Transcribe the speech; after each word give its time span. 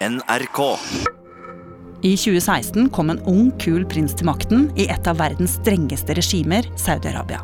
NRK. 0.00 0.78
I 2.02 2.16
2016 2.16 2.88
kom 2.88 3.10
en 3.10 3.18
ung, 3.28 3.50
kul 3.60 3.82
prins 3.84 4.14
til 4.16 4.24
makten 4.30 4.62
i 4.80 4.86
et 4.88 5.08
av 5.10 5.18
verdens 5.20 5.58
strengeste 5.58 6.14
regimer, 6.16 6.64
Saudi-Arabia. 6.80 7.42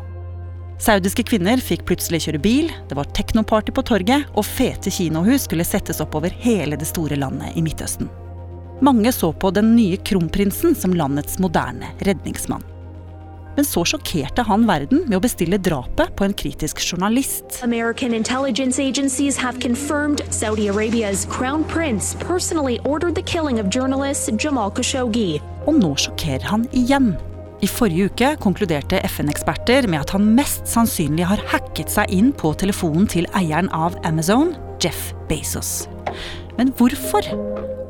Saudiske 0.81 1.21
kvinner 1.29 1.61
fikk 1.61 1.83
plutselig 1.85 2.23
kjøre 2.25 2.41
bil, 2.41 2.71
det 2.89 2.97
var 2.97 3.11
teknoparty 3.13 3.75
på 3.77 3.83
torget, 3.85 4.25
og 4.33 4.45
fete 4.49 4.89
kinohus 4.89 5.45
skulle 5.45 5.67
settes 5.69 6.01
opp 6.01 6.17
over 6.17 6.33
hele 6.33 6.79
det 6.81 6.89
store 6.89 7.19
landet 7.21 7.53
i 7.53 7.61
Midtøsten. 7.61 8.09
Mange 8.81 9.13
så 9.13 9.29
på 9.37 9.53
den 9.53 9.75
nye 9.75 10.01
kronprinsen 10.01 10.73
som 10.73 10.97
landets 10.97 11.37
moderne 11.37 11.93
redningsmann. 12.09 12.65
Men 13.57 13.65
så 13.65 13.81
sjokkerte 13.89 14.45
han 14.45 14.67
verden 14.69 15.03
med 15.07 15.17
å 15.17 15.23
bestille 15.23 15.57
drapet 15.57 16.13
på 16.15 16.27
en 16.27 16.35
kritisk 16.37 16.79
journalist. 16.85 17.57
American 17.65 18.13
intelligence 18.13 18.77
agencies 18.77 19.37
have 19.41 19.59
confirmed 19.59 20.21
Saudi 20.29 20.69
Arabia's 20.69 21.25
crown 21.25 21.63
prince 21.63 22.13
personally 22.21 22.77
ordered 22.85 23.15
the 23.15 23.25
killing 23.25 23.59
of 23.59 23.73
journalist 23.73 24.29
Jamal 24.37 24.69
Khashoggi. 24.69 25.41
Og 25.65 25.81
nå 25.81 25.95
sjokkerer 25.97 26.45
han 26.45 26.67
igjen. 26.69 27.15
I 27.65 27.67
forrige 27.67 28.11
uke 28.11 28.29
konkluderte 28.43 28.99
FN-eksperter 29.09 29.87
med 29.89 30.03
at 30.05 30.13
han 30.13 30.29
mest 30.37 30.69
sannsynlig 30.69 31.25
har 31.25 31.41
hacket 31.49 31.89
seg 31.89 32.13
inn 32.13 32.29
på 32.37 32.53
telefonen 32.61 33.09
til 33.09 33.25
eieren 33.33 33.71
av 33.73 33.97
Amazon, 34.05 34.53
Jeff 34.83 35.15
Bezos. 35.31 35.87
Men 36.59 36.69
hvorfor? 36.77 37.25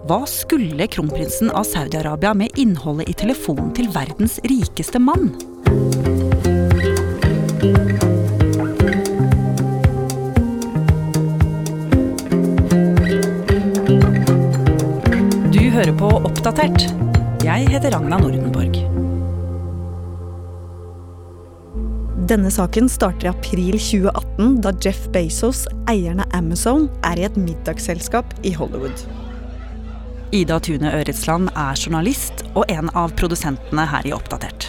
Hva 0.07 0.21
skulle 0.31 0.87
kronprinsen 0.87 1.51
av 1.51 1.67
Saudi-Arabia 1.67 2.31
med 2.39 2.55
innholdet 2.55 3.11
i 3.11 3.17
telefonen 3.25 3.73
til 3.75 3.91
verdens 3.91 4.39
rikeste 4.47 5.03
mann? 5.03 5.33
Du 7.57 7.63
hører 15.73 15.89
på 15.97 16.05
Oppdatert. 16.05 16.85
Jeg 17.41 17.65
heter 17.71 17.95
Ragna 17.95 18.19
Nordenborg. 18.21 18.77
Denne 22.29 22.53
saken 22.53 22.85
starter 22.93 23.25
i 23.25 23.31
april 23.31 23.73
2018, 23.81 24.61
da 24.61 24.75
Jeff 24.77 25.09
Bezos, 25.09 25.65
eieren 25.89 26.21
av 26.21 26.37
Amazon, 26.37 26.85
er 27.09 27.17
i 27.17 27.25
et 27.25 27.41
middagsselskap 27.41 28.37
i 28.45 28.53
Hollywood. 28.53 29.07
Ida 30.29 30.61
Tune 30.61 30.93
Øretsland 30.93 31.49
er 31.55 31.73
journalist 31.73 32.45
og 32.53 32.69
en 32.69 32.93
av 32.93 33.17
produsentene 33.17 33.89
her 33.89 34.05
i 34.05 34.13
Oppdatert. 34.13 34.66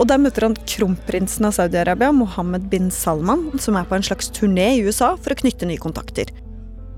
Og 0.00 0.08
Der 0.08 0.20
møter 0.20 0.46
han 0.46 0.56
kronprinsen 0.64 1.44
av 1.44 1.52
Saudi-Arabia, 1.58 2.08
Mohammed 2.16 2.70
bin 2.72 2.88
Salman, 2.94 3.50
som 3.60 3.76
er 3.76 3.84
på 3.84 3.98
en 3.98 4.06
slags 4.06 4.30
turné 4.32 4.70
i 4.78 4.84
USA 4.86 5.12
for 5.20 5.34
å 5.34 5.40
knytte 5.42 5.68
nye 5.68 5.80
kontakter. 5.80 6.30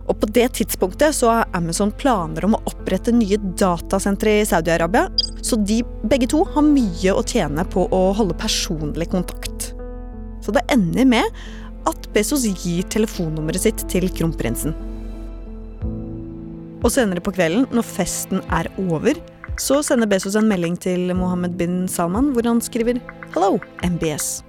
Og 0.07 0.21
På 0.21 0.29
det 0.31 0.53
tidspunktet 0.59 1.17
så 1.17 1.33
har 1.33 1.51
Amazon 1.59 1.91
planer 1.99 2.47
om 2.47 2.55
å 2.55 2.63
opprette 2.71 3.15
nye 3.15 3.39
datasentre 3.59 4.37
i 4.39 4.47
Saudi-Arabia, 4.47 5.09
så 5.43 5.59
de 5.59 5.81
begge 6.11 6.31
to 6.31 6.45
har 6.55 6.67
mye 6.67 7.15
å 7.15 7.27
tjene 7.27 7.67
på 7.75 7.89
å 7.91 8.03
holde 8.15 8.39
personlig 8.39 9.11
kontakt. 9.11 9.73
Så 10.43 10.55
det 10.55 10.63
ender 10.75 11.07
med 11.07 11.43
at 11.91 12.07
Bezos 12.15 12.47
gir 12.47 12.87
telefonnummeret 12.87 13.67
sitt 13.67 13.83
til 13.91 14.07
kronprinsen. 14.15 14.75
Og 16.83 16.91
senere 16.91 17.23
på 17.23 17.35
kvelden, 17.35 17.67
når 17.75 17.87
festen 17.87 18.43
er 18.51 18.71
over, 18.83 19.19
så 19.63 19.79
sender 19.87 20.11
Bezos 20.11 20.35
en 20.35 20.49
melding 20.51 20.75
til 20.83 21.13
Mohammed 21.15 21.55
bin 21.59 21.85
Salman 21.89 22.33
hvor 22.35 22.47
han 22.49 22.61
skriver 22.61 22.99
'Hello, 23.31 23.61
MBS'. 23.83 24.43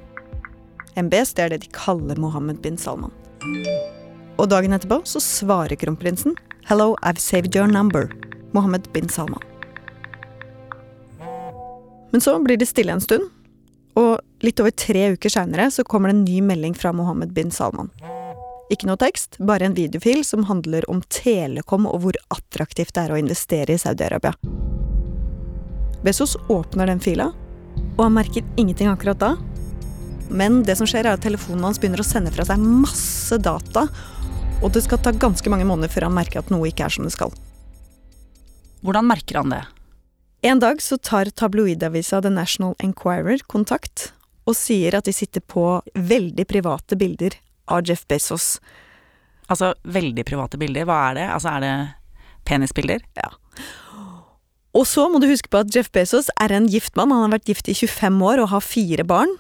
MBS 0.98 1.34
det 1.34 1.44
er 1.44 1.50
det 1.50 1.62
de 1.62 1.70
kaller 1.74 2.18
Mohammed 2.18 2.62
bin 2.62 2.78
Salman. 2.78 3.12
Og 4.38 4.50
dagen 4.50 4.74
etterpå 4.74 5.04
så 5.06 5.22
svarer 5.22 5.78
kronprinsen 5.78 6.34
'Hello, 6.66 6.96
I've 7.04 7.22
saved 7.22 7.56
your 7.56 7.68
number'. 7.68 8.10
Mohammed 8.54 8.90
bin 8.94 9.10
Salman. 9.10 9.42
Men 12.12 12.22
så 12.22 12.40
blir 12.44 12.58
det 12.58 12.68
stille 12.68 12.92
en 12.92 13.02
stund, 13.02 13.30
og 13.96 14.20
litt 14.42 14.60
over 14.60 14.72
tre 14.72 15.14
uker 15.14 15.30
seinere 15.30 15.72
så 15.72 15.84
kommer 15.84 16.10
det 16.10 16.16
en 16.16 16.26
ny 16.26 16.42
melding 16.42 16.74
fra 16.74 16.92
Mohammed 16.92 17.34
bin 17.34 17.52
Salman. 17.52 17.90
Ikke 18.72 18.88
noe 18.88 18.98
tekst, 18.98 19.38
bare 19.40 19.66
en 19.66 19.74
videofil 19.78 20.26
som 20.26 20.44
handler 20.44 20.90
om 20.90 21.02
Telekom 21.10 21.86
og 21.86 22.02
hvor 22.02 22.14
attraktivt 22.30 22.94
det 22.94 23.04
er 23.04 23.14
å 23.14 23.18
investere 23.18 23.74
i 23.74 23.78
Saudi-Arabia. 23.78 24.34
Bezos 26.04 26.36
åpner 26.52 26.90
den 26.92 27.00
fila, 27.00 27.30
og 27.96 28.02
han 28.04 28.16
merker 28.18 28.44
ingenting 28.60 28.90
akkurat 28.92 29.20
da. 29.22 29.34
Men 30.34 30.64
det 30.68 30.76
som 30.80 30.88
skjer 30.90 31.08
er 31.08 31.16
at 31.16 31.24
telefonen 31.24 31.64
hans 31.64 31.80
begynner 31.80 32.04
å 32.04 32.08
sende 32.08 32.34
fra 32.34 32.46
seg 32.48 32.60
masse 32.60 33.38
data, 33.40 33.86
og 34.64 34.74
det 34.76 34.84
skal 34.84 35.00
ta 35.04 35.14
ganske 35.16 35.52
mange 35.52 35.68
måneder 35.68 35.92
før 35.92 36.08
han 36.10 36.18
merker 36.18 36.42
at 36.42 36.52
noe 36.52 36.68
ikke 36.70 36.88
er 36.88 36.96
som 36.96 37.08
det 37.08 37.14
skal. 37.16 37.32
Hvordan 38.84 39.08
merker 39.08 39.40
han 39.40 39.54
det? 39.54 39.62
En 40.44 40.60
dag 40.60 40.82
så 40.84 40.98
tar 41.00 41.32
tabloidavisa 41.32 42.20
The 42.22 42.32
National 42.34 42.76
Enquirer 42.84 43.46
kontakt 43.48 44.10
og 44.44 44.58
sier 44.60 44.98
at 44.98 45.08
de 45.08 45.14
sitter 45.16 45.40
på 45.40 45.80
veldig 45.96 46.44
private 46.50 46.98
bilder 47.00 47.38
av 47.72 47.88
Jeff 47.88 48.04
Bezos. 48.12 48.58
Altså 49.48 49.72
veldig 49.88 50.26
private 50.28 50.60
bilder, 50.60 50.84
hva 50.88 51.00
er 51.12 51.20
det? 51.22 51.30
Altså 51.32 51.54
er 51.54 51.64
det 51.64 51.74
penisbilder? 52.48 53.08
Ja. 53.16 53.32
Og 54.74 54.88
så 54.90 55.06
må 55.12 55.22
du 55.22 55.30
huske 55.30 55.52
på 55.54 55.62
at 55.62 55.74
Jeff 55.76 55.92
Bezos 55.94 56.32
er 56.42 56.54
en 56.56 56.66
gift 56.72 56.96
mann. 56.98 57.14
Han 57.14 57.28
har 57.28 57.36
vært 57.36 57.52
gift 57.52 57.70
i 57.70 57.76
25 57.78 58.22
år 58.26 58.42
og 58.42 58.52
har 58.56 58.66
fire 58.66 59.06
barn. 59.06 59.36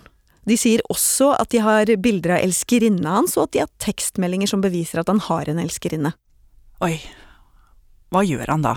De 0.45 0.57
sier 0.59 0.83
også 0.91 1.31
at 1.39 1.49
de 1.53 1.61
har 1.63 1.89
bilder 2.03 2.35
av 2.35 2.43
elskerinna 2.43 3.17
hans, 3.17 3.37
og 3.37 3.47
at 3.47 3.53
de 3.55 3.61
har 3.63 3.71
tekstmeldinger 3.81 4.51
som 4.51 4.63
beviser 4.63 5.01
at 5.01 5.09
han 5.09 5.21
har 5.23 5.49
en 5.49 5.61
elskerinne. 5.63 6.13
Oi, 6.83 6.97
hva 8.11 8.25
gjør 8.27 8.51
han 8.51 8.65
da? 8.65 8.75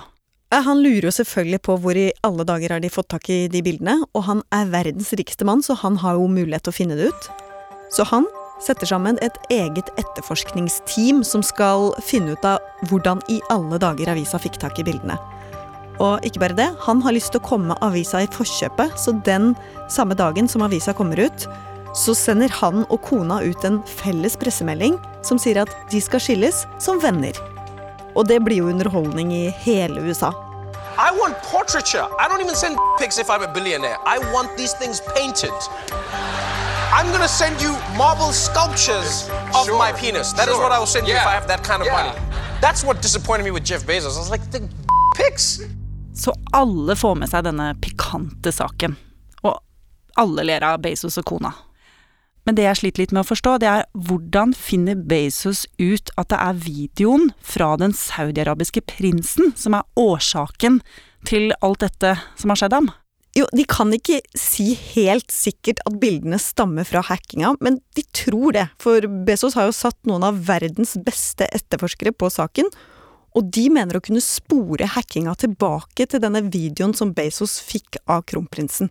Eh, 0.54 0.62
Han 0.62 0.80
lurer 0.80 1.10
jo 1.10 1.16
selvfølgelig 1.18 1.60
på 1.66 1.76
hvor 1.82 1.98
i 1.98 2.12
alle 2.24 2.46
dager 2.46 2.76
har 2.76 2.80
de 2.80 2.92
fått 2.92 3.10
tak 3.10 3.28
i 3.28 3.48
de 3.52 3.62
bildene, 3.66 3.98
og 4.14 4.24
han 4.30 4.42
er 4.54 4.70
verdens 4.70 5.12
rikeste 5.18 5.44
mann, 5.44 5.62
så 5.62 5.74
han 5.82 5.98
har 6.00 6.14
jo 6.14 6.30
mulighet 6.30 6.64
til 6.64 6.72
å 6.72 6.78
finne 6.78 6.96
det 6.96 7.10
ut. 7.10 7.30
Så 7.90 8.06
han 8.06 8.24
setter 8.62 8.86
sammen 8.88 9.18
et 9.20 9.36
eget 9.52 9.90
etterforskningsteam 10.00 11.24
som 11.26 11.42
skal 11.44 11.90
finne 12.00 12.32
ut 12.32 12.46
av 12.46 12.62
hvordan 12.88 13.20
i 13.28 13.40
alle 13.52 13.76
dager 13.82 14.14
avisa 14.14 14.40
fikk 14.40 14.56
tak 14.62 14.78
i 14.80 14.86
bildene. 14.86 15.18
Og 16.02 16.24
ikke 16.26 16.42
bare 16.42 16.56
det, 16.58 16.68
han 16.84 17.00
har 17.04 17.14
lyst 17.16 17.32
til 17.32 17.40
å 17.40 17.46
komme 17.46 17.76
avisa 17.84 18.20
i 18.24 18.30
forkjøpet, 18.32 18.98
så 19.00 19.14
den 19.24 19.54
samme 19.92 20.16
dagen 20.18 20.48
som 20.48 20.64
avisa 20.66 20.92
kommer 20.96 21.20
ut, 21.20 21.46
så 21.96 22.12
sender 22.14 22.52
han 22.52 22.84
og 22.92 23.00
kona 23.06 23.40
ut 23.40 23.64
en 23.64 23.80
felles 23.88 24.36
pressemelding 24.36 24.98
som 25.24 25.40
sier 25.40 25.62
at 25.62 25.72
de 25.90 26.00
skal 26.04 26.20
skilles 26.20 26.66
som 26.82 27.00
venner. 27.00 27.32
Og 28.16 28.28
det 28.28 28.42
blir 28.44 28.60
jo 28.60 28.68
underholdning 28.72 29.32
i 29.32 29.46
hele 29.64 30.04
USA. 30.04 30.32
I 30.96 31.12
want 31.12 31.36
portraiture. 31.44 32.08
I 32.18 32.28
don't 32.28 32.40
even 32.40 32.54
send 32.56 32.76
pics 32.98 33.18
if 33.18 33.28
I'm 33.28 33.42
a 33.42 33.52
billionaire. 33.52 33.96
I 34.06 34.18
want 34.32 34.56
these 34.56 34.72
things 34.74 35.00
painted. 35.14 35.52
I'm 36.92 37.12
gonna 37.12 37.28
send 37.28 37.60
you 37.60 37.72
marble 37.96 38.32
sculptures 38.32 39.28
of 39.54 39.66
Sure, 39.66 39.76
my 39.76 39.92
penis. 39.92 40.32
That 40.32 40.48
is 40.48 40.54
sure. 40.54 40.62
what 40.62 40.72
I 40.72 40.78
will 40.78 40.86
send 40.86 41.06
you 41.06 41.14
if 41.14 41.20
Yeah, 41.20 41.28
I 41.28 41.34
have 41.34 41.48
that 41.48 41.62
kind 41.62 41.82
of 41.82 41.86
yeah. 41.88 41.96
money. 41.98 42.18
That's 42.60 42.82
what 42.84 43.02
disappointed 43.02 43.44
me 43.44 43.50
with 43.50 43.64
Jeff 43.64 43.84
Bezos. 43.84 44.16
I 44.16 44.20
was 44.20 44.30
like, 44.30 44.50
the 44.50 44.66
pics. 45.14 45.60
Så 46.16 46.32
alle 46.56 46.96
får 46.96 47.18
med 47.20 47.30
seg 47.30 47.44
denne 47.44 47.70
pikante 47.82 48.52
saken. 48.54 48.96
Og 49.44 49.58
alle 50.16 50.46
ler 50.48 50.64
av 50.64 50.80
Bezos 50.84 51.18
og 51.20 51.28
kona. 51.28 51.52
Men 52.46 52.54
det 52.54 52.62
jeg 52.62 52.78
sliter 52.78 53.02
litt 53.02 53.12
med 53.14 53.24
å 53.24 53.28
forstå, 53.28 53.56
det 53.60 53.68
er 53.68 53.88
hvordan 54.08 54.52
finner 54.54 54.94
Bezos 54.96 55.64
ut 55.82 56.12
at 56.14 56.30
det 56.30 56.38
er 56.38 56.60
videoen 56.62 57.32
fra 57.42 57.72
den 57.80 57.92
saudiarabiske 57.96 58.84
prinsen 58.86 59.50
som 59.58 59.74
er 59.74 59.88
årsaken 59.98 60.78
til 61.26 61.50
alt 61.58 61.82
dette 61.82 62.14
som 62.38 62.54
har 62.54 62.60
skjedd 62.62 62.78
ham? 62.78 62.92
Jo, 63.36 63.44
de 63.52 63.66
kan 63.68 63.90
ikke 63.92 64.22
si 64.38 64.70
helt 64.94 65.28
sikkert 65.34 65.82
at 65.84 65.98
bildene 66.00 66.38
stammer 66.40 66.86
fra 66.88 67.02
hackinga, 67.04 67.56
men 67.60 67.82
de 67.98 68.06
tror 68.16 68.54
det, 68.56 68.68
for 68.80 69.04
Bezos 69.26 69.58
har 69.58 69.66
jo 69.68 69.74
satt 69.76 69.98
noen 70.08 70.24
av 70.24 70.38
verdens 70.46 70.94
beste 71.04 71.50
etterforskere 71.58 72.14
på 72.16 72.30
saken, 72.32 72.70
og 73.36 73.52
de 73.52 73.66
mener 73.68 73.98
å 73.98 74.04
kunne 74.04 74.22
spore 74.24 74.88
hackinga 74.88 75.34
tilbake 75.42 76.06
til 76.08 76.22
denne 76.24 76.40
videoen 76.48 76.94
som 76.96 77.12
Bezos 77.16 77.58
fikk 77.60 77.98
av 78.08 78.24
kronprinsen. 78.30 78.88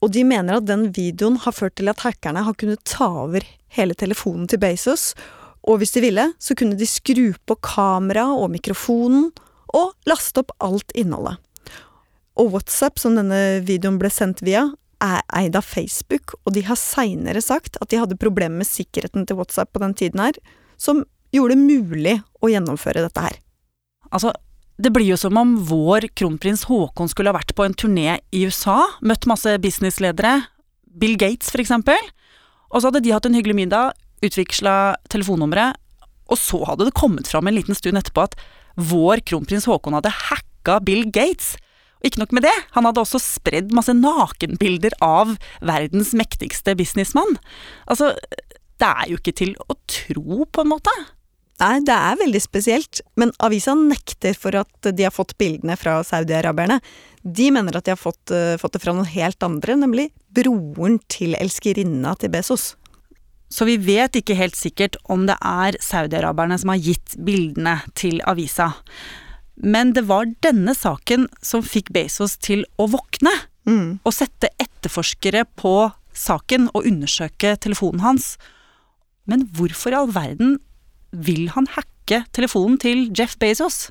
Og 0.00 0.12
de 0.14 0.22
mener 0.24 0.56
at 0.56 0.68
den 0.68 0.86
videoen 0.96 1.40
har 1.42 1.56
ført 1.56 1.76
til 1.80 1.90
at 1.90 2.04
hackerne 2.06 2.44
har 2.46 2.56
kunnet 2.60 2.84
ta 2.88 3.08
over 3.26 3.44
hele 3.74 3.96
telefonen 3.98 4.46
til 4.48 4.62
Bezos, 4.62 5.12
og 5.68 5.82
hvis 5.82 5.92
de 5.92 6.04
ville, 6.06 6.24
så 6.40 6.56
kunne 6.56 6.78
de 6.78 6.88
skru 6.88 7.34
på 7.46 7.56
kameraet 7.66 8.38
og 8.40 8.48
mikrofonen, 8.54 9.28
og 9.76 9.92
laste 10.08 10.42
opp 10.42 10.54
alt 10.64 10.94
innholdet. 10.98 11.36
Og 12.40 12.54
WhatsApp, 12.54 12.98
som 12.98 13.18
denne 13.18 13.60
videoen 13.66 13.98
ble 14.00 14.08
sendt 14.10 14.40
via, 14.46 14.64
er 15.04 15.20
eid 15.36 15.58
av 15.58 15.66
Facebook, 15.66 16.34
og 16.44 16.54
de 16.56 16.64
har 16.66 16.78
seinere 16.80 17.42
sagt 17.44 17.76
at 17.82 17.92
de 17.92 18.00
hadde 18.00 18.18
problemer 18.20 18.62
med 18.62 18.68
sikkerheten 18.68 19.28
til 19.28 19.38
WhatsApp 19.38 19.72
på 19.74 19.82
den 19.84 19.94
tiden 19.98 20.22
her, 20.24 20.40
som 20.80 21.04
gjorde 21.34 21.58
det 21.58 21.62
mulig 21.62 22.16
å 22.40 22.50
gjennomføre 22.50 23.04
dette 23.04 23.28
her. 23.28 23.38
Altså, 24.14 24.32
det 24.80 24.92
blir 24.94 25.10
jo 25.10 25.18
som 25.20 25.36
om 25.36 25.56
vår 25.68 26.08
kronprins 26.16 26.64
Haakon 26.70 27.10
skulle 27.10 27.32
ha 27.32 27.36
vært 27.36 27.52
på 27.56 27.66
en 27.66 27.76
turné 27.76 28.18
i 28.32 28.44
USA, 28.48 28.78
møtt 29.04 29.28
masse 29.28 29.52
businessledere, 29.62 30.38
Bill 31.00 31.18
Gates 31.20 31.52
for 31.52 31.62
eksempel, 31.62 32.00
og 32.70 32.80
så 32.80 32.88
hadde 32.88 33.02
de 33.04 33.12
hatt 33.14 33.26
en 33.28 33.36
hyggelig 33.36 33.58
middag, 33.58 33.92
utveksla 34.24 34.96
telefonnummeret, 35.12 35.76
og 36.30 36.38
så 36.38 36.62
hadde 36.68 36.86
det 36.86 36.96
kommet 36.98 37.28
fram 37.30 37.50
en 37.50 37.56
liten 37.56 37.76
stund 37.76 37.98
etterpå 37.98 38.28
at 38.28 38.38
vår 38.80 39.22
kronprins 39.26 39.66
Haakon 39.68 39.96
hadde 39.98 40.12
hacka 40.14 40.78
Bill 40.86 41.08
Gates. 41.10 41.56
Og 42.00 42.08
ikke 42.08 42.22
nok 42.22 42.34
med 42.38 42.46
det, 42.46 42.54
han 42.76 42.86
hadde 42.88 43.02
også 43.02 43.20
spredd 43.20 43.74
masse 43.76 43.92
nakenbilder 43.92 44.94
av 45.04 45.34
verdens 45.60 46.14
mektigste 46.16 46.76
businessmann. 46.78 47.36
Altså, 47.90 48.14
det 48.80 48.88
er 48.88 49.10
jo 49.10 49.18
ikke 49.20 49.36
til 49.36 49.56
å 49.66 49.76
tro, 49.90 50.46
på 50.46 50.64
en 50.64 50.70
måte. 50.70 50.94
Nei, 51.60 51.76
det 51.84 51.92
er 51.92 52.16
veldig 52.16 52.40
spesielt, 52.40 53.02
men 53.20 53.34
avisa 53.44 53.74
nekter 53.76 54.36
for 54.38 54.56
at 54.56 54.90
de 54.96 55.04
har 55.04 55.12
fått 55.12 55.36
bildene 55.40 55.76
fra 55.76 55.98
saudiaraberne. 56.06 56.78
De 57.20 57.50
mener 57.52 57.76
at 57.76 57.84
de 57.84 57.92
har 57.92 58.00
fått, 58.00 58.32
uh, 58.32 58.56
fått 58.60 58.78
det 58.78 58.80
fra 58.80 58.94
noen 58.96 59.08
helt 59.12 59.44
andre, 59.44 59.76
nemlig 59.76 60.08
broren 60.32 60.96
til 61.12 61.36
elskerinna 61.36 62.14
til 62.20 62.32
Bezos. 62.32 62.74
Så 63.50 63.66
vi 63.66 63.76
vet 63.82 64.16
ikke 64.16 64.38
helt 64.38 64.56
sikkert 64.56 64.96
om 65.10 65.26
det 65.28 65.36
er 65.44 65.76
saudiaraberne 65.82 66.56
som 66.62 66.72
har 66.72 66.80
gitt 66.80 67.18
bildene 67.26 67.80
til 67.98 68.22
avisa. 68.30 68.70
Men 69.60 69.92
det 69.92 70.06
var 70.08 70.30
denne 70.40 70.72
saken 70.76 71.26
som 71.44 71.66
fikk 71.66 71.90
Bezos 71.92 72.38
til 72.40 72.64
å 72.80 72.86
våkne. 72.88 73.34
Mm. 73.68 73.98
Og 74.06 74.14
sette 74.16 74.48
etterforskere 74.62 75.44
på 75.60 75.74
saken 76.16 76.70
og 76.72 76.86
undersøke 76.88 77.56
telefonen 77.60 78.04
hans. 78.06 78.32
Men 79.28 79.44
hvorfor 79.52 79.92
i 79.92 79.98
all 79.98 80.14
verden 80.14 80.56
vil 81.12 81.48
han 81.54 81.68
hacke 81.76 82.24
telefonen 82.34 82.78
til 82.80 83.08
Jeff 83.16 83.36
Bezos? 83.40 83.88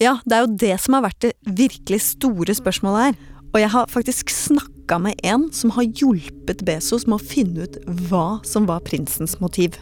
Ja, 0.00 0.18
det 0.24 0.36
er 0.36 0.46
jo 0.46 0.56
det 0.58 0.76
som 0.82 0.96
har 0.96 1.04
vært 1.06 1.20
det 1.24 1.32
virkelig 1.46 2.00
store 2.16 2.54
spørsmålet 2.56 3.12
her. 3.12 3.20
Og 3.52 3.60
jeg 3.60 3.70
har 3.74 3.90
faktisk 3.92 4.32
snakka 4.32 4.98
med 4.98 5.20
en 5.28 5.50
som 5.52 5.74
har 5.76 5.84
hjulpet 5.84 6.64
Bezos 6.64 7.04
med 7.06 7.20
å 7.20 7.26
finne 7.32 7.66
ut 7.66 7.76
hva 8.08 8.40
som 8.48 8.66
var 8.70 8.80
prinsens 8.86 9.38
motiv. 9.44 9.76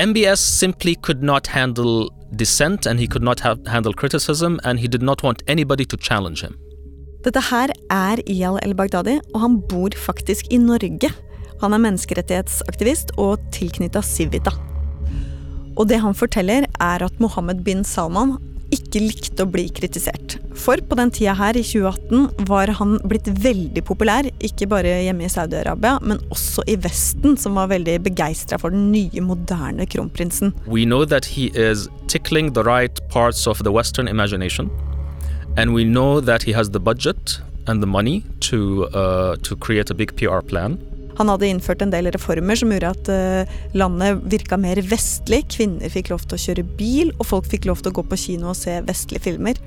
MBS 0.00 0.40
simply 0.40 0.94
could 1.04 1.22
not 1.22 1.46
handle 1.46 2.08
dissent 2.36 2.86
and 2.86 2.98
he 2.98 3.06
could 3.06 3.22
not 3.22 3.40
have, 3.40 3.60
handle 3.66 3.92
criticism 3.92 4.56
and 4.64 4.80
he 4.80 4.88
did 4.88 5.02
not 5.02 5.22
want 5.22 5.42
anybody 5.46 5.84
to 5.84 5.96
challenge 5.96 6.40
him. 6.40 6.56
Dette 7.20 7.42
her 7.50 7.68
er 7.92 8.22
Iyal 8.24 8.56
el-Baghdadi, 8.64 9.18
og 9.34 9.40
han 9.42 9.58
bor 9.68 9.92
faktisk 9.92 10.48
i 10.48 10.56
Norge. 10.56 11.12
Han 11.60 11.76
er 11.76 11.84
menneskerettighetsaktivist 11.84 13.12
og 13.20 13.44
tilknytta 13.52 14.00
Civita. 14.00 14.54
Og 15.80 15.88
det 15.88 16.02
han 16.02 16.16
forteller, 16.16 16.66
er 16.76 17.02
at 17.06 17.20
Mohammed 17.22 17.64
bin 17.64 17.86
Salman 17.88 18.36
ikke 18.70 19.00
likte 19.02 19.44
å 19.44 19.50
bli 19.50 19.64
kritisert. 19.74 20.36
For 20.60 20.78
på 20.86 20.96
den 20.98 21.10
tida 21.14 21.32
her, 21.38 21.56
i 21.58 21.64
2018, 21.64 22.46
var 22.50 22.70
han 22.78 22.98
blitt 23.08 23.30
veldig 23.42 23.82
populær. 23.88 24.28
Ikke 24.44 24.68
bare 24.70 25.00
hjemme 25.06 25.26
i 25.26 25.32
Saudi-Arabia, 25.32 25.96
men 26.04 26.20
også 26.30 26.62
i 26.70 26.76
Vesten, 26.78 27.38
som 27.40 27.58
var 27.58 27.70
veldig 27.72 27.96
begeistra 28.06 28.60
for 28.62 28.74
den 28.74 28.90
nye, 28.92 29.24
moderne 29.24 29.88
kronprinsen. 29.90 30.52
We 30.66 30.84
know 30.84 31.04
that 31.04 31.32
he 31.34 31.50
is 31.56 31.88
tickling 32.12 32.52
the 32.54 32.66
right 32.66 33.00
parts 33.10 33.46
of 33.50 33.64
the 33.64 33.72
Western 33.72 34.06
imagination, 34.06 34.70
and 35.56 35.74
we 35.74 35.84
know 35.84 36.20
that 36.20 36.44
he 36.44 36.52
has 36.52 36.70
the 36.70 36.80
budget 36.80 37.40
and 37.66 37.82
the 37.82 37.88
money 37.88 38.22
to, 38.40 38.86
uh, 38.94 39.36
to 39.42 39.56
create 39.56 39.90
a 39.90 39.94
PR 39.94 40.40
plan. 40.46 40.78
Han 41.20 41.28
hadde 41.28 41.50
innført 41.52 41.82
en 41.84 41.92
del 41.92 42.08
reformer 42.14 42.56
som 42.56 42.70
gjorde 42.72 42.90
at 42.94 43.08
uh, 43.12 43.56
landet 43.76 44.22
virka 44.32 44.56
mer 44.56 44.80
vestlig. 44.88 45.42
Kvinner 45.52 45.92
fikk 45.92 46.08
lov 46.14 46.24
til 46.24 46.38
å 46.38 46.44
kjøre 46.46 46.64
bil, 46.78 47.10
og 47.18 47.28
folk 47.28 47.50
fikk 47.52 47.68
lov 47.68 47.82
til 47.82 47.92
å 47.92 47.98
gå 47.98 48.06
på 48.08 48.18
kino 48.22 48.54
og 48.54 48.56
se 48.56 48.78
vestlige 48.86 49.26
filmer. 49.28 49.60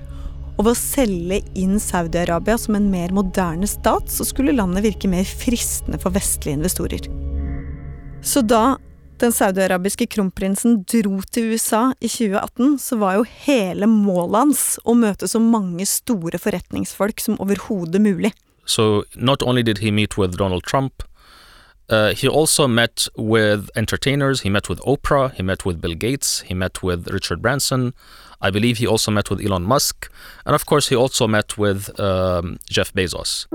Og 0.57 0.65
ved 0.65 0.71
å 0.73 0.79
selge 0.79 1.39
inn 1.57 1.77
Saudi-Arabia 1.81 2.57
som 2.57 2.77
en 2.77 2.89
mer 2.89 3.13
moderne 3.13 3.69
stat, 3.69 4.09
så 4.09 4.25
skulle 4.25 4.55
landet 4.57 4.85
virke 4.88 5.09
mer 5.09 5.29
fristende 5.29 6.01
for 6.01 6.13
vestlige 6.17 6.57
investorer. 6.57 7.05
Så 8.25 8.41
da 8.41 8.79
den 9.21 9.31
saudiarabiske 9.31 10.07
kronprinsen 10.09 10.81
dro 10.89 11.19
til 11.29 11.53
USA 11.53 11.91
i 12.01 12.09
2018, 12.09 12.79
så 12.81 12.97
var 12.97 13.19
jo 13.19 13.29
hele 13.45 13.88
målet 13.89 14.39
hans 14.39 14.63
å 14.83 14.97
møte 14.97 15.29
så 15.29 15.41
mange 15.41 15.85
store 15.89 16.41
forretningsfolk 16.41 17.21
som 17.21 17.38
overhodet 17.44 18.01
mulig. 18.01 18.33
So 18.65 19.03
not 19.15 19.44
only 19.44 19.61
did 19.61 19.85
he 19.85 19.91
meet 19.91 20.17
with 20.17 20.38
Donald 20.38 20.65
Trump, 20.65 21.03
uh, 21.89 22.13
he 22.13 22.27
also 22.27 22.68
met 22.68 23.07
with 23.18 23.69
entertainers. 23.75 24.41
He 24.41 24.50
met 24.50 24.69
with 24.69 24.80
Oprah. 24.81 25.33
He 25.33 25.44
met 25.44 25.65
with 25.65 25.81
Bill 25.81 25.95
Gates. 25.95 26.41
He 26.41 26.53
met 26.53 26.83
with 26.83 27.07
Richard 27.07 27.41
Branson. 27.41 27.94
I 28.41 28.51
believe 28.51 28.77
he 28.77 28.88
also 28.88 29.12
met 29.12 29.30
with 29.30 29.41
Elon 29.41 29.63
Musk. 29.63 30.09
And 30.45 30.56
of 30.56 30.65
course, 30.65 30.89
he 30.89 30.95
also 30.95 31.27
met 31.27 31.57
with 31.57 32.00
um, 32.00 32.57
Jeff 32.69 32.94
Bezos. 32.94 33.47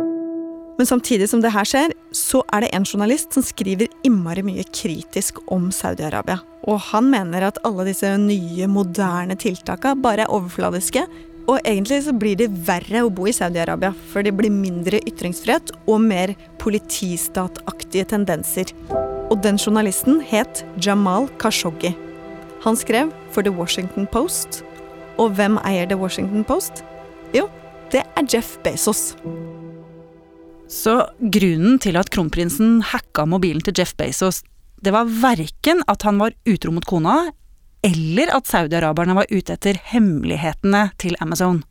Men 0.78 0.86
samtidig 0.86 1.26
som 1.28 1.40
det 1.42 1.50
her 1.50 1.66
skjer, 1.66 1.92
så 2.14 2.44
er 2.54 2.62
det 2.62 2.68
en 2.72 2.84
journalist 2.86 3.34
som 3.34 3.42
skriver 3.42 3.90
innmari 4.06 4.44
mye 4.46 4.62
kritisk 4.70 5.40
om 5.50 5.72
Saudi-Arabia. 5.74 6.38
Og 6.70 6.78
han 6.92 7.08
mener 7.10 7.48
at 7.48 7.58
alle 7.66 7.88
disse 7.88 8.12
nye, 8.22 8.68
moderne 8.70 9.34
tiltaka 9.34 9.96
bare 9.98 10.28
er 10.28 10.30
overfladiske. 10.30 11.02
Og 11.48 11.62
egentlig 11.64 12.02
så 12.04 12.12
blir 12.12 12.36
det 12.36 12.50
verre 12.66 13.06
å 13.06 13.12
bo 13.12 13.24
i 13.28 13.32
Saudi-Arabia, 13.32 13.94
for 14.10 14.24
det 14.24 14.34
blir 14.36 14.52
mindre 14.52 15.00
ytringsfrihet 15.08 15.72
og 15.88 16.02
mer 16.04 16.34
politistataktige 16.60 18.04
tendenser. 18.10 18.74
Og 19.32 19.40
den 19.44 19.56
journalisten 19.56 20.20
het 20.28 20.60
Jamal 20.84 21.30
Khashoggi. 21.40 21.94
Han 22.66 22.76
skrev 22.76 23.14
for 23.32 23.46
The 23.46 23.54
Washington 23.54 24.04
Post. 24.12 24.60
Og 25.16 25.32
hvem 25.38 25.56
eier 25.64 25.88
The 25.88 25.96
Washington 25.96 26.44
Post? 26.44 26.82
Jo, 27.32 27.46
det 27.92 28.04
er 28.04 28.28
Jeff 28.28 28.58
Bezos. 28.64 29.14
Så 30.68 31.00
grunnen 31.32 31.80
til 31.80 31.96
at 31.96 32.12
kronprinsen 32.12 32.82
hacka 32.90 33.24
mobilen 33.24 33.64
til 33.64 33.80
Jeff 33.80 33.96
Bezos, 33.96 34.42
det 34.84 34.92
var 34.94 35.08
verken 35.08 35.80
at 35.88 36.04
han 36.04 36.20
var 36.20 36.36
utro 36.46 36.76
mot 36.76 36.84
kona, 36.86 37.30
eller 37.86 38.30
at 38.34 38.48
saudiaraberne 38.48 39.16
var 39.18 39.30
ute 39.30 39.54
etter 39.54 39.78
hemmelighetene 39.92 40.88
til 41.00 41.16
Amazon. 41.24 41.62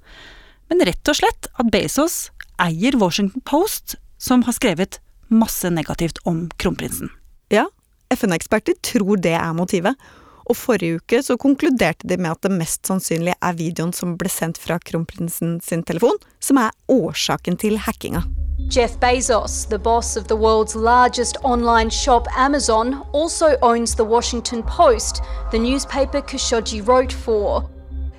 Men 0.71 0.83
rett 0.87 1.11
og 1.11 1.19
slett 1.19 1.49
at 1.55 1.71
Bezos 1.71 2.27
eier 2.61 2.97
Washington 2.99 3.43
Post, 3.47 3.97
som 4.17 4.43
har 4.47 4.55
skrevet 4.57 4.99
masse 5.27 5.69
negativt 5.69 6.21
om 6.25 6.47
kronprinsen. 6.57 7.11
Ja, 7.53 7.67
FN-eksperter 8.13 8.77
tror 8.85 9.19
det 9.21 9.35
er 9.37 9.53
motivet. 9.55 9.99
Og 10.47 10.55
forrige 10.55 11.01
uke 11.01 11.19
så 11.23 11.35
konkluderte 11.35 12.07
de 12.07 12.15
med 12.15 12.31
at 12.31 12.47
det 12.47 12.55
mest 12.55 12.87
sannsynlig 12.87 13.35
er 13.35 13.57
videoen 13.59 13.91
som 13.95 14.15
ble 14.19 14.31
sendt 14.31 14.59
fra 14.63 14.79
kronprinsen 14.79 15.57
sin 15.63 15.83
telefon, 15.83 16.15
som 16.39 16.61
er 16.63 16.75
årsaken 16.87 17.59
til 17.59 17.75
hackinga. 17.83 18.23
Jeff 18.67 18.99
Bezos, 18.99 19.65
the 19.69 19.79
boss 19.79 20.17
of 20.17 20.27
the 20.27 20.35
world's 20.35 20.75
largest 20.75 21.37
online 21.43 21.89
shop 21.89 22.27
Amazon, 22.35 23.05
also 23.13 23.55
owns 23.61 23.95
the 23.95 24.03
Washington 24.03 24.61
Post, 24.63 25.23
the 25.51 25.59
newspaper 25.59 26.21
Khashoggi 26.21 26.85
wrote 26.85 27.13
for. 27.13 27.69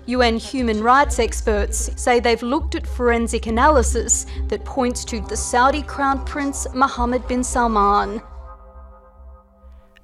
UN 0.06 0.38
human 0.38 0.82
rights 0.82 1.18
experts 1.18 1.90
say 1.96 2.18
they've 2.18 2.42
looked 2.42 2.74
at 2.74 2.86
forensic 2.86 3.46
analysis 3.46 4.24
that 4.48 4.64
points 4.64 5.04
to 5.04 5.20
the 5.20 5.36
Saudi 5.36 5.82
crown 5.82 6.24
prince 6.24 6.66
Mohammed 6.74 7.28
bin 7.28 7.44
Salman. 7.44 8.22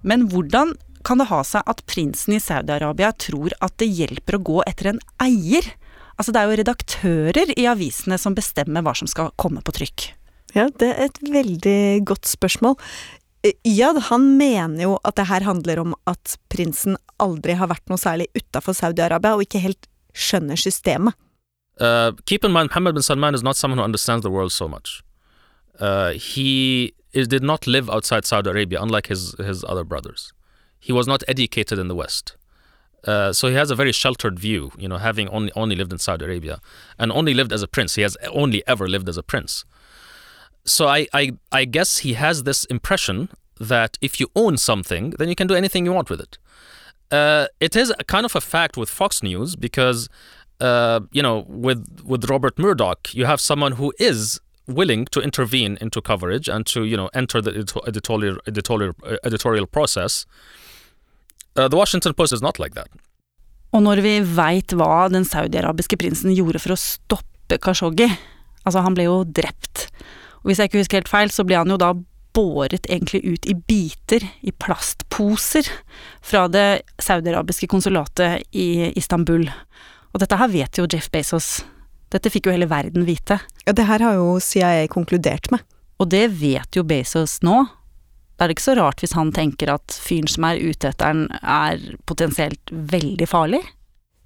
Men 0.02 0.28
hvordan 0.28 0.74
kan 1.04 1.18
det 1.18 1.30
ha 1.30 1.40
seg 1.42 1.62
at 1.64 1.80
prinsen 1.88 2.36
i 2.36 2.40
Saudi-Arabia 2.40 3.14
tror 3.16 3.56
at 3.64 3.78
det 3.80 3.88
hjelper 3.88 4.36
å 4.36 4.42
gå 4.44 4.58
etter 4.68 4.92
en 4.92 5.00
eier? 5.24 5.72
Altså, 6.18 6.36
det 6.36 6.42
er 6.42 6.50
jo 6.50 6.60
redaktører 6.60 7.54
i 7.56 7.64
avisene 7.64 8.20
som 8.20 8.36
bestemmer 8.36 8.84
hva 8.84 8.92
som 8.92 9.08
skal 9.08 9.32
komme 9.40 9.64
på 9.64 9.72
trykk. 9.80 10.12
Ja, 10.54 10.68
det 10.68 10.90
er 10.92 11.08
et 11.08 11.20
veldig 11.24 12.04
godt 12.06 12.28
spørsmål. 12.28 12.76
Iyad 13.44 13.98
han 14.08 14.36
mener 14.38 14.82
jo 14.82 14.92
at 15.04 15.16
det 15.16 15.26
her 15.28 15.44
handler 15.44 15.80
om 15.82 15.94
at 16.08 16.36
prinsen 16.52 16.96
aldri 17.20 17.56
har 17.58 17.68
vært 17.68 17.84
noe 17.90 18.00
særlig 18.00 18.28
utafor 18.36 18.76
Saudi-Arabia, 18.76 19.34
og 19.34 19.44
ikke 19.44 19.60
helt 19.60 19.88
skjønner 20.14 20.56
systemet. 20.56 21.16
Uh, 21.80 22.12
keep 22.24 22.44
in 22.44 22.52
mind, 22.52 22.70
Mohammed 22.70 22.94
bin 22.94 23.02
Salman 23.02 23.34
is 23.34 23.42
not 23.42 23.56
someone 23.56 23.78
who 23.78 23.84
understands 23.84 24.22
the 24.22 24.30
world 24.30 24.52
so 24.52 24.68
much. 24.68 25.02
Uh, 25.80 26.10
he 26.10 26.94
is, 27.12 27.26
did 27.26 27.42
not 27.42 27.66
live 27.66 27.90
outside 27.90 28.24
Saudi 28.24 28.48
Arabia, 28.48 28.80
unlike 28.80 29.08
his, 29.08 29.34
his 29.38 29.64
other 29.64 29.84
brothers. 29.84 30.32
He 30.78 30.92
was 30.92 31.06
not 31.06 31.24
educated 31.26 31.78
in 31.78 31.88
the 31.88 31.94
West. 31.94 32.36
Uh, 33.06 33.32
so 33.32 33.48
he 33.48 33.54
has 33.54 33.70
a 33.70 33.74
very 33.74 33.92
sheltered 33.92 34.38
view, 34.38 34.70
you 34.78 34.88
know, 34.88 34.96
having 34.96 35.28
only, 35.28 35.52
only 35.54 35.76
lived 35.76 35.92
in 35.92 35.98
Saudi 35.98 36.24
Arabia 36.24 36.60
and 36.98 37.12
only 37.12 37.34
lived 37.34 37.52
as 37.52 37.62
a 37.62 37.68
prince. 37.68 37.96
He 37.96 38.02
has 38.02 38.16
only 38.32 38.62
ever 38.66 38.88
lived 38.88 39.08
as 39.08 39.16
a 39.16 39.22
prince. 39.22 39.64
So 40.64 40.88
I, 40.88 41.06
I, 41.12 41.32
I 41.52 41.64
guess 41.64 41.98
he 41.98 42.14
has 42.14 42.44
this 42.44 42.64
impression 42.66 43.28
that 43.60 43.98
if 44.00 44.18
you 44.18 44.28
own 44.34 44.56
something, 44.56 45.10
then 45.18 45.28
you 45.28 45.34
can 45.34 45.46
do 45.46 45.54
anything 45.54 45.84
you 45.84 45.92
want 45.92 46.10
with 46.10 46.20
it. 46.20 46.38
Uh, 47.10 47.46
it 47.60 47.76
is 47.76 47.92
a 47.98 48.04
kind 48.04 48.24
of 48.24 48.34
a 48.34 48.40
fact 48.40 48.76
with 48.76 48.88
Fox 48.88 49.22
News 49.22 49.56
because, 49.56 50.08
uh, 50.60 51.00
you 51.12 51.22
know, 51.22 51.44
with 51.48 52.02
with 52.04 52.28
Robert 52.30 52.58
Murdoch, 52.58 53.14
you 53.14 53.26
have 53.26 53.40
someone 53.40 53.72
who 53.72 53.92
is 53.98 54.40
willing 54.66 55.04
to 55.06 55.20
intervene 55.20 55.76
into 55.80 56.00
coverage 56.00 56.48
and 56.48 56.64
to 56.66 56.84
you 56.84 56.96
know 56.96 57.10
enter 57.12 57.40
the 57.42 57.50
editorial 57.86 58.38
editorial 58.46 58.94
editorial 59.24 59.66
process. 59.66 60.26
Uh, 61.56 61.68
the 61.68 61.76
Washington 61.76 62.14
Post 62.14 62.32
is 62.32 62.42
not 62.42 62.58
like 62.58 62.74
that. 62.74 62.88
Og 63.74 63.82
når 63.82 64.00
vi 64.02 64.18
veit 64.22 64.72
hva 64.78 65.08
den 65.10 65.26
saudiarabiske 65.26 65.98
prinsen 65.98 66.34
gjorde 66.34 66.62
for 66.62 66.74
å 66.74 66.78
stoppe 66.78 67.58
Khashoggi 67.58 68.08
Altså, 68.64 68.80
han 68.80 68.94
ble 68.96 69.04
jo 69.04 69.16
drept. 69.28 69.90
Og 70.44 70.50
hvis 70.50 70.60
jeg 70.60 70.68
ikke 70.68 70.82
husker 70.82 71.00
helt 71.00 71.08
feil, 71.08 71.32
så 71.32 71.44
ble 71.48 71.56
han 71.56 71.72
jo 71.72 71.80
da 71.80 71.94
båret 72.34 72.88
egentlig 72.90 73.22
ut 73.24 73.46
i 73.48 73.54
biter, 73.56 74.26
i 74.44 74.52
plastposer, 74.52 75.68
fra 76.20 76.44
det 76.52 76.84
saudiarabiske 77.00 77.68
konsulatet 77.70 78.44
i 78.52 78.90
Istanbul. 78.98 79.46
Og 80.12 80.20
dette 80.20 80.36
her 80.38 80.50
vet 80.52 80.78
jo 80.78 80.88
Jeff 80.90 81.08
Bezos. 81.14 81.62
Dette 82.12 82.30
fikk 82.30 82.46
jo 82.46 82.54
hele 82.54 82.68
verden 82.70 83.06
vite. 83.08 83.38
Ja, 83.64 83.72
det 83.72 83.86
her 83.88 84.02
har 84.04 84.18
jo 84.18 84.36
CIA 84.42 84.84
konkludert 84.92 85.48
med. 85.54 85.64
Og 86.02 86.10
det 86.12 86.26
vet 86.36 86.76
jo 86.76 86.84
Bezos 86.86 87.38
nå. 87.46 87.62
Da 88.34 88.44
er 88.44 88.50
det 88.50 88.58
ikke 88.58 88.66
så 88.66 88.76
rart 88.78 89.02
hvis 89.02 89.14
han 89.14 89.30
tenker 89.34 89.70
at 89.72 89.94
fyren 89.94 90.28
som 90.30 90.46
er 90.48 90.60
ute 90.60 90.90
etter 90.90 91.14
den, 91.14 91.26
er 91.40 91.80
potensielt 92.06 92.74
veldig 92.92 93.28
farlig. 93.30 93.62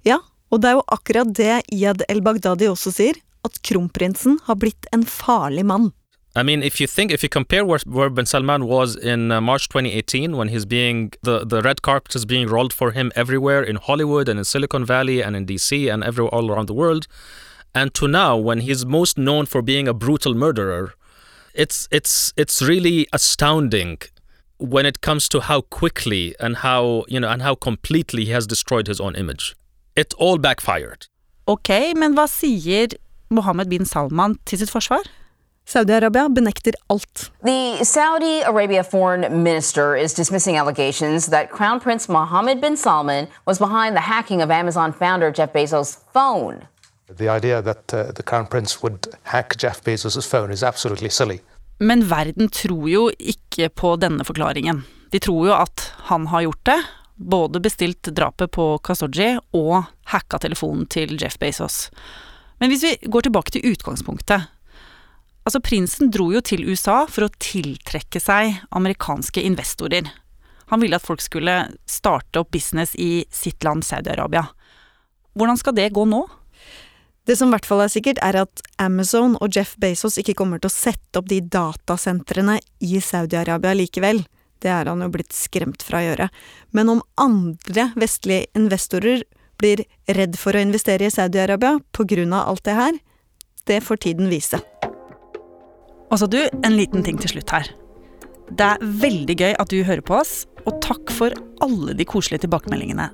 Ja, 0.05 0.19
og 0.49 0.61
det 0.61 0.71
er 0.71 0.79
jo 0.79 0.85
akkurat 0.89 1.33
det 1.37 1.61
Iyad 1.69 2.03
el-Baghdadi 2.09 2.69
også 2.71 2.93
sier, 2.93 3.17
at 3.45 3.61
kronprinsen 3.65 4.39
har 4.47 4.57
blitt 4.59 4.89
en 4.95 5.05
farlig 5.07 5.63
mann. 5.69 5.91
I 6.35 6.43
mean, 6.43 6.61
if 6.61 6.79
you 6.79 6.85
think, 6.85 7.11
if 7.11 7.23
you 7.23 7.29
compare 7.29 7.65
where, 7.65 7.79
where 7.85 8.09
Ben 8.09 8.25
Salman 8.25 8.65
was 8.65 8.95
in 8.95 9.31
uh, 9.31 9.41
March 9.41 9.67
2018, 9.67 10.37
when 10.37 10.49
he's 10.49 10.65
being, 10.65 11.11
the, 11.23 11.43
the 11.43 11.61
red 11.61 11.81
carpet 11.81 12.15
is 12.15 12.25
being 12.25 12.47
rolled 12.47 12.71
for 12.71 12.91
him 12.91 13.11
everywhere 13.15 13.63
in 13.63 13.77
Hollywood 13.77 14.29
and 14.29 14.37
in 14.37 14.45
Silicon 14.45 14.85
Valley 14.85 15.21
and 15.21 15.35
in 15.35 15.45
DC 15.45 15.91
and 15.91 16.03
everywhere 16.03 16.33
all 16.33 16.51
around 16.51 16.67
the 16.67 16.73
world, 16.73 17.07
and 17.73 17.93
to 17.95 18.07
now, 18.07 18.37
when 18.37 18.59
he's 18.59 18.85
most 18.85 19.17
known 19.17 19.45
for 19.47 19.61
being 19.61 19.87
a 19.87 19.93
brutal 19.93 20.35
murderer, 20.35 20.93
it's, 21.53 21.87
it's, 21.91 22.31
it's 22.37 22.61
really 22.61 23.07
astounding 23.11 23.97
when 24.57 24.85
it 24.85 25.01
comes 25.01 25.27
to 25.29 25.39
how 25.39 25.61
quickly 25.61 26.35
and 26.39 26.57
how, 26.57 27.05
you 27.07 27.19
know, 27.19 27.29
and 27.29 27.41
how 27.41 27.55
completely 27.55 28.25
he 28.25 28.31
has 28.31 28.45
destroyed 28.45 28.87
his 28.87 28.99
own 28.99 29.15
image. 29.15 29.55
It 29.95 30.13
all 30.17 30.37
backfired. 30.37 31.07
Ok, 31.47 31.93
men 31.95 32.13
hva 32.13 32.27
sier 32.29 32.93
Mohammed 33.33 33.69
bin 33.69 33.85
Salman 33.85 34.37
til 34.45 34.59
sitt 34.61 34.69
forsvar? 34.69 35.07
Saudi-Arabia 35.69 36.29
benekter 36.29 36.73
alt. 36.87 37.31
The 37.43 37.85
Saudi 37.85 38.41
Arabia 38.41 38.83
foreign 38.83 39.43
minister 39.43 39.95
is 39.95 40.13
dismissing 40.13 40.57
allegations 40.57 41.27
that 41.27 41.51
Crown 41.51 41.79
Prince 41.79 42.11
Mohammed 42.11 42.61
bin 42.61 42.77
Salman 42.77 43.27
was 43.45 43.59
behind 43.59 43.95
the 43.95 44.01
hacking 44.01 44.41
of 44.41 44.49
Amazon 44.49 44.93
founder 44.93 45.31
Jeff 45.31 45.53
Bezos' 45.53 45.97
phone. 46.13 46.65
The 47.17 47.29
idea 47.37 47.61
that 47.61 47.93
uh, 47.93 48.11
the 48.15 48.23
Crown 48.23 48.47
Prince 48.47 48.81
would 48.81 49.07
hack 49.23 49.57
Jeff 49.57 49.83
Bezos' 49.83 50.27
phone 50.27 50.53
is 50.53 50.63
absolutely 50.63 51.09
silly. 51.09 51.39
Men 51.77 52.09
verden 52.09 52.49
tror 52.49 52.89
jo 52.89 53.11
ikke 53.19 53.69
på 53.69 53.95
denne 53.95 54.25
forklaringen. 54.25 54.83
De 55.11 55.19
tror 55.19 55.47
jo 55.47 55.53
at 55.53 55.91
han 56.09 56.27
har 56.27 56.41
gjort 56.41 56.65
det, 56.65 56.81
både 57.15 57.59
bestilt 57.59 58.09
drapet 58.09 58.51
på 58.51 58.77
Kasoji 58.83 59.35
og 59.53 59.83
hacka 60.05 60.41
telefonen 60.41 60.87
til 60.89 61.13
Jeff 61.21 61.37
Bezos. 61.37 61.91
Men 62.57 62.73
hvis 62.73 62.83
vi 62.83 62.97
går 63.05 63.29
tilbake 63.29 63.53
til 63.53 63.69
utgangspunktet 63.69 64.49
Altså, 65.49 65.63
prinsen 65.65 66.11
dro 66.13 66.27
jo 66.29 66.43
til 66.45 66.61
USA 66.69 67.07
for 67.09 67.25
å 67.25 67.31
tiltrekke 67.41 68.19
seg 68.21 68.59
amerikanske 68.77 69.41
investorer. 69.41 70.05
Han 70.69 70.83
ville 70.83 70.99
at 70.99 71.07
folk 71.07 71.23
skulle 71.25 71.55
starte 71.89 72.43
opp 72.43 72.51
business 72.53 72.93
i 72.93 73.23
sitt 73.33 73.65
land, 73.65 73.81
Saudi-Arabia. 73.81 74.43
Hvordan 75.33 75.57
skal 75.57 75.73
det 75.73 75.87
gå 75.95 76.03
nå? 76.05 76.19
Det 77.25 77.33
som 77.39 77.49
i 77.49 77.55
hvert 77.55 77.65
fall 77.65 77.81
er 77.81 77.89
sikkert, 77.89 78.21
er 78.21 78.43
at 78.43 78.61
Amazon 78.77 79.39
og 79.41 79.57
Jeff 79.57 79.73
Bezos 79.81 80.19
ikke 80.21 80.37
kommer 80.37 80.61
til 80.61 80.69
å 80.69 80.75
sette 80.75 81.17
opp 81.17 81.33
de 81.33 81.41
datasentrene 81.41 82.59
i 82.85 83.01
Saudi-Arabia 83.01 83.73
likevel. 83.73 84.21
Det 84.61 84.69
er 84.69 84.85
han 84.93 85.01
jo 85.01 85.09
blitt 85.17 85.33
skremt 85.33 85.81
fra 85.81 86.03
å 86.03 86.11
gjøre. 86.11 86.29
Men 86.77 86.93
om 86.93 87.05
andre 87.17 87.89
vestlige 87.97 88.51
investorer 88.53 89.25
blir 89.57 89.81
redd 90.05 90.37
for 90.37 90.53
å 90.53 90.61
investere 90.61 91.09
i 91.09 91.17
Saudi-Arabia 91.17 91.79
av 91.81 92.43
alt 92.43 92.67
det 92.69 92.77
her, 92.83 93.01
det 93.65 93.81
får 93.81 94.05
tiden 94.05 94.29
vise. 94.29 94.61
Og 96.09 96.17
så 96.17 96.25
du, 96.25 96.39
en 96.65 96.73
liten 96.73 97.03
ting 97.05 97.19
til 97.21 97.35
slutt 97.35 97.51
her. 97.53 97.67
Det 98.49 98.65
er 98.65 98.81
veldig 98.81 99.35
gøy 99.37 99.51
at 99.61 99.69
du 99.69 99.83
hører 99.85 100.01
på 100.01 100.15
oss, 100.17 100.47
og 100.65 100.79
takk 100.81 101.11
for 101.13 101.35
alle 101.61 101.93
de 101.93 102.05
koselige 102.07 102.47
tilbakemeldingene. 102.47 103.11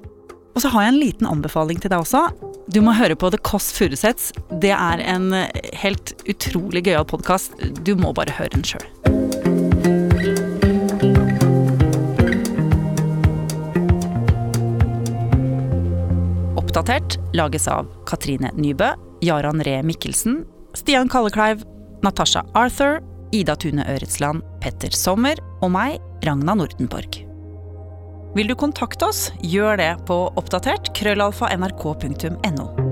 Og 0.56 0.64
så 0.64 0.72
har 0.72 0.86
jeg 0.86 0.94
en 0.94 1.02
liten 1.02 1.28
anbefaling 1.28 1.82
til 1.84 1.92
deg 1.92 2.00
også. 2.00 2.30
Du 2.72 2.80
må 2.82 2.96
høre 2.96 3.18
på 3.20 3.28
The 3.34 3.40
Kåss 3.44 3.74
Furuseths. 3.76 4.32
Det 4.64 4.72
er 4.72 5.04
en 5.04 5.28
helt 5.76 6.16
utrolig 6.24 6.86
gøyal 6.88 7.04
podkast. 7.12 7.60
Du 7.84 7.98
må 8.00 8.14
bare 8.16 8.32
høre 8.32 8.56
den 8.56 8.64
sjøl. 8.64 8.88
Oppdatert 16.56 17.20
lages 17.36 17.68
av 17.68 17.92
Katrine 18.08 18.56
Nybø, 18.56 18.94
Jaran 19.28 19.60
Ree 19.68 19.84
Mikkelsen, 19.84 20.46
Stian 20.80 21.12
Kallekleiv, 21.12 21.68
Natasha 22.04 22.44
Arthur, 22.58 23.00
Ida 23.36 23.56
Tune 23.56 23.86
Øretsland, 23.96 24.44
Petter 24.64 24.94
Sommer 24.96 25.40
og 25.62 25.72
meg, 25.76 26.00
Ragna 26.26 26.56
Nordenborg. 26.58 27.22
Vil 28.36 28.52
du 28.52 28.56
kontakte 28.60 29.08
oss, 29.08 29.30
gjør 29.40 29.80
det 29.80 29.94
på 30.10 30.26
oppdatert 30.36 30.92
krøllalfa 30.98 31.54
nrk.no. 31.56 32.85